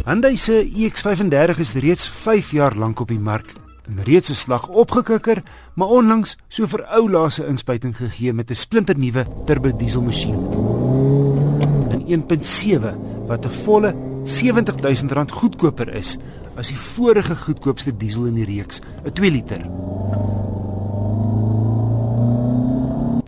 Hyundai 0.07 0.37
se 0.37 0.65
iX35 0.65 1.59
is 1.59 1.75
reeds 1.75 2.09
5 2.09 2.51
jaar 2.51 2.77
lank 2.77 3.01
op 3.01 3.09
die 3.09 3.19
mark 3.19 3.53
en 3.87 4.03
reeds 4.05 4.31
'n 4.31 4.35
slag 4.35 4.69
opgekikker, 4.69 5.43
maar 5.75 5.89
onlangs 5.89 6.37
so 6.49 6.67
vir 6.67 6.87
ou 6.95 7.11
laaste 7.11 7.47
inspuiting 7.47 7.97
gegee 7.97 8.33
met 8.33 8.51
'n 8.51 8.55
splinternuwe 8.55 9.27
turbo 9.47 9.77
diesel 9.77 10.03
masjien. 10.03 10.39
'n 11.91 12.03
1.7 12.07 12.99
wat 13.27 13.45
'n 13.45 13.51
volle 13.51 13.95
R70000 14.25 15.33
goedkoper 15.33 15.95
is 15.95 16.17
as 16.57 16.69
die 16.69 16.79
vorige 16.79 17.37
goedkoopste 17.37 17.97
diesel 17.97 18.27
in 18.27 18.35
die 18.35 18.45
reeks, 18.45 18.81
'n 19.05 19.13
2 19.13 19.31
liter. 19.31 19.71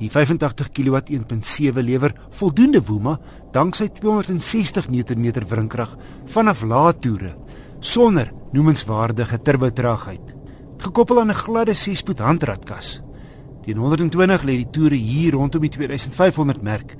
Die 0.08 0.14
85 0.16 0.70
kW 0.72 1.00
1.7 1.12 1.82
lewer 1.84 2.14
voldoende 2.32 2.80
woema 2.80 3.18
danksy 3.52 3.90
260 3.92 4.86
Nm 4.88 5.26
wrinkrag 5.50 5.90
vanaf 6.32 6.62
lae 6.64 6.94
toere 6.96 7.34
sonder 7.80 8.30
noemenswaardige 8.56 9.36
turbotraagheid. 9.44 10.32
Gekoppel 10.80 11.20
aan 11.20 11.28
'n 11.28 11.34
gladde 11.34 11.74
6-spoed 11.74 12.18
handratkas. 12.24 13.02
Teen 13.62 13.76
120 13.76 14.42
lê 14.48 14.54
die 14.64 14.68
toere 14.68 14.94
hier 14.94 15.32
rondom 15.32 15.60
die 15.60 15.70
2500 15.76 16.62
merk 16.62 16.96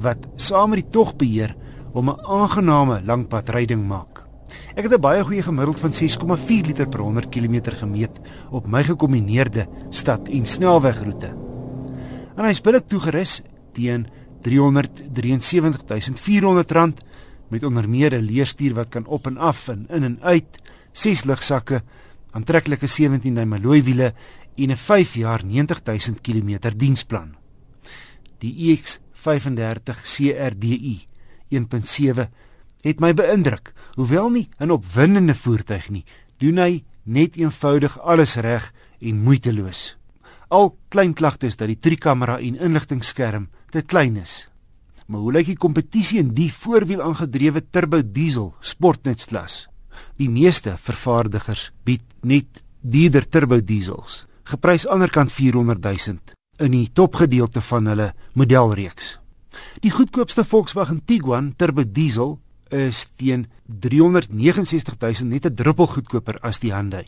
wat 0.00 0.24
saam 0.36 0.70
met 0.70 0.80
die 0.80 0.90
tog 0.90 1.16
beheer 1.16 1.54
om 1.92 2.08
'n 2.08 2.20
aangename 2.24 3.02
langpadryding 3.04 3.86
maak. 3.86 4.24
Ek 4.74 4.84
het 4.84 4.94
'n 4.94 5.00
baie 5.00 5.22
goeie 5.22 5.42
gemiddeld 5.42 5.80
van 5.80 5.92
6,4 5.92 6.66
liter 6.66 6.88
per 6.88 7.00
100 7.00 7.28
km 7.28 7.60
gemeet 7.76 8.20
op 8.50 8.66
my 8.66 8.82
gekombineerde 8.82 9.68
stad- 9.90 10.28
en 10.28 10.46
snelwegroete 10.46 11.47
en 12.38 12.46
hy 12.46 12.52
is 12.54 12.62
billik 12.62 12.86
toegerus 12.86 13.40
teen 13.74 14.06
R373400 14.46 17.02
met 17.50 17.66
onder 17.66 17.88
meer 17.88 18.14
'n 18.14 18.28
leerstuur 18.30 18.74
wat 18.74 18.88
kan 18.88 19.06
op 19.06 19.26
en 19.26 19.36
af 19.36 19.68
en 19.68 19.86
in 19.90 20.04
en 20.04 20.18
uit, 20.20 20.62
ses 20.92 21.24
lugsakke, 21.24 21.82
aantreklike 22.30 22.86
17-duim 22.86 23.52
alloy 23.52 23.82
wiele 23.82 24.14
en 24.56 24.70
'n 24.70 24.76
5 24.76 25.14
jaar 25.14 25.44
90000 25.44 26.20
km 26.20 26.58
diensplan. 26.76 27.36
Die 28.38 28.54
EX35 28.54 30.02
CRDI 30.02 31.06
1.7 31.50 32.28
het 32.80 33.00
my 33.00 33.14
beïndruk. 33.14 33.72
Hoewel 33.94 34.30
nie 34.30 34.48
'n 34.58 34.70
opwindende 34.70 35.34
voertuig 35.34 35.90
nie, 35.90 36.04
doen 36.36 36.58
hy 36.58 36.84
net 37.02 37.36
eenvoudig 37.36 38.00
alles 38.00 38.36
reg 38.36 38.72
en 39.00 39.22
moeiteloos 39.22 39.97
al 40.48 40.72
klein 40.88 41.14
klagtes 41.14 41.56
dat 41.56 41.68
die 41.68 41.78
driekamera 41.78 42.38
en 42.40 42.56
inligtingskerm 42.56 43.48
te 43.70 43.82
klein 43.82 44.16
is. 44.16 44.48
Maar 45.08 45.20
hoe 45.20 45.32
lyk 45.32 45.46
die 45.52 45.60
kompetisie 45.60 46.18
in 46.20 46.34
die 46.36 46.50
voorwiel 46.52 47.02
aangedrewe 47.02 47.62
turbo 47.70 48.02
diesel 48.02 48.54
sportnetsklas? 48.60 49.66
Die 50.20 50.28
meeste 50.28 50.76
vervaardigers 50.76 51.70
bied 51.84 52.04
net 52.22 52.62
dierder 52.82 53.24
turbo 53.28 53.60
diesels, 53.60 54.26
geprys 54.44 54.86
aanderkant 54.86 55.32
400 55.32 55.80
000 55.84 56.18
in 56.64 56.74
die 56.74 56.88
topgedeelte 56.92 57.62
van 57.62 57.86
hulle 57.86 58.12
modelreeks. 58.34 59.16
Die 59.82 59.92
goedkoopste 59.94 60.44
Volkswagen 60.44 61.00
Tiguan 61.06 61.54
turbo 61.56 61.84
diesel 61.84 62.36
is 62.74 63.06
teen 63.16 63.46
369 63.66 64.98
000 65.00 65.30
net 65.32 65.46
'n 65.46 65.54
druppel 65.54 65.86
goedkoper 65.86 66.38
as 66.42 66.60
die 66.60 66.74
Hyundai. 66.74 67.06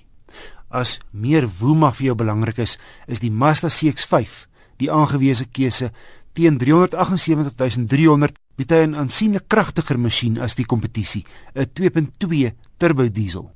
As 0.71 0.99
meer 1.11 1.49
woema 1.49 1.93
vir 1.93 2.07
jou 2.07 2.15
belangrik 2.15 2.59
is, 2.59 2.79
is 3.07 3.21
die 3.21 3.31
Mazda 3.31 3.69
CX-5 3.69 4.47
die 4.81 4.91
aangewese 4.91 5.45
keuse 5.53 5.91
teen 6.33 6.59
378300 6.59 8.35
bied 8.57 8.71
hy 8.71 8.87
'n 8.87 8.95
aansienlik 8.95 9.49
kragtiger 9.49 9.99
masjien 9.99 10.39
as 10.39 10.55
die 10.55 10.65
kompetisie, 10.65 11.25
'n 11.55 11.67
2.2 11.75 12.55
turbo 12.79 13.09
diesel. 13.09 13.51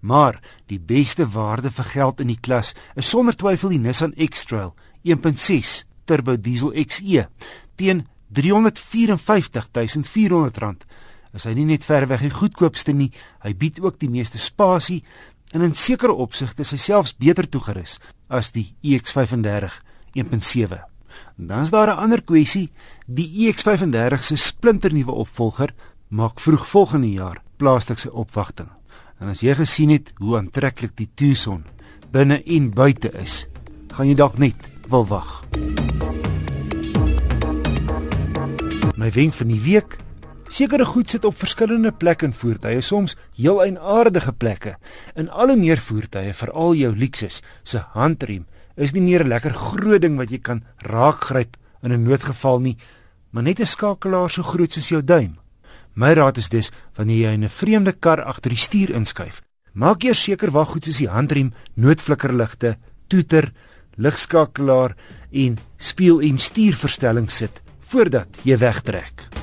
Maar 0.00 0.40
die 0.66 0.80
beste 0.80 1.30
waarde 1.30 1.70
vir 1.70 1.84
geld 1.84 2.20
in 2.20 2.26
die 2.26 2.40
klas 2.40 2.74
is 2.96 3.08
sonder 3.08 3.36
twyfel 3.36 3.68
die 3.68 3.78
Nissan 3.78 4.12
X-Trail 4.16 4.74
1.6 5.04 5.84
turbo 6.04 6.36
diesel 6.36 6.72
XE 6.86 7.28
teen 7.76 8.06
354400 8.32 10.58
rand. 10.58 10.84
Is 11.32 11.44
hy 11.44 11.54
nie 11.56 11.64
net 11.64 11.84
verweg 11.84 12.20
die 12.20 12.34
goedkoopste 12.34 12.92
nie, 12.92 13.12
hy 13.40 13.54
bied 13.56 13.80
ook 13.80 13.98
die 14.00 14.10
meeste 14.10 14.38
spasie 14.38 15.04
en 15.52 15.60
in 15.60 15.74
sekere 15.76 16.12
opsigte 16.12 16.64
is 16.64 16.72
hy 16.72 16.80
selfs 16.80 17.14
beter 17.20 17.48
toegerus 17.48 17.98
as 18.32 18.50
die 18.54 18.72
EX35 18.80 19.78
1.7. 20.16 20.80
Dan 21.36 21.64
is 21.64 21.70
daar 21.70 21.88
'n 21.88 22.02
ander 22.04 22.22
kwessie, 22.22 22.70
die 23.06 23.28
EX35 23.46 24.24
se 24.24 24.36
splinternuwe 24.36 25.12
opvolger 25.12 25.74
maak 26.08 26.40
vroeg 26.40 26.66
volgende 26.66 27.10
jaar 27.10 27.42
plaaslikse 27.56 28.12
opwagting. 28.12 28.68
En 29.20 29.28
as 29.28 29.40
jy 29.40 29.54
gesien 29.54 29.90
het 29.90 30.12
hoe 30.16 30.36
aantreklik 30.36 30.96
die 30.96 31.08
Tucson 31.14 31.64
binne 32.10 32.42
en 32.42 32.70
buite 32.70 33.12
is, 33.12 33.46
gaan 33.92 34.08
jy 34.08 34.14
dalk 34.14 34.38
net 34.38 34.56
wil 34.88 35.06
wag. 35.06 35.44
My 38.96 39.10
wenk 39.10 39.34
vir 39.34 39.46
die 39.46 39.60
week 39.60 39.98
Sekere 40.52 40.84
goed 40.84 41.08
sit 41.08 41.24
op 41.24 41.36
verskillende 41.40 41.94
plekke 41.96 42.26
in 42.28 42.34
voertuie, 42.36 42.82
soms 42.84 43.14
heel 43.38 43.62
eienaardige 43.64 44.34
plekke. 44.36 44.74
In 45.16 45.30
al 45.30 45.54
hoe 45.54 45.56
meer 45.56 45.80
voertuie, 45.80 46.34
veral 46.36 46.74
jou 46.76 46.90
Lexus 46.92 47.38
se 47.64 47.80
handrem, 47.94 48.44
is 48.76 48.92
nie 48.92 49.00
meer 49.00 49.24
'n 49.24 49.28
lekker 49.28 49.52
groot 49.52 50.02
ding 50.02 50.18
wat 50.18 50.30
jy 50.30 50.38
kan 50.38 50.62
raakgryp 50.76 51.56
in 51.82 51.92
'n 51.92 52.04
noodgeval 52.04 52.60
nie, 52.60 52.76
maar 53.30 53.42
net 53.42 53.60
'n 53.60 53.66
skakelaar 53.66 54.30
so 54.30 54.42
groot 54.42 54.72
soos 54.72 54.88
jou 54.88 55.02
duim. 55.02 55.38
My 55.94 56.12
raad 56.12 56.36
is 56.36 56.48
dus 56.48 56.70
wanneer 56.96 57.28
jy 57.28 57.32
in 57.32 57.44
'n 57.44 57.48
vreemde 57.48 57.92
kar 57.92 58.22
agter 58.22 58.50
die 58.50 58.58
stuur 58.58 58.90
inskuif, 58.90 59.40
maak 59.72 60.02
eers 60.04 60.22
seker 60.22 60.50
waar 60.50 60.66
goed 60.66 60.84
soos 60.84 60.98
die 60.98 61.08
handrem, 61.08 61.52
noodflikkerligte, 61.76 62.76
toeter, 63.08 63.52
ligskakelaar 63.96 64.96
en 65.30 65.58
spieël 65.78 66.20
en 66.20 66.38
stuurverstelling 66.38 67.30
sit 67.30 67.62
voordat 67.80 68.28
jy 68.44 68.58
wegtrek. 68.58 69.41